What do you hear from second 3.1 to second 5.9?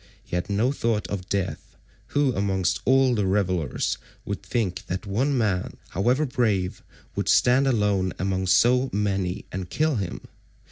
the revellers would think that one man,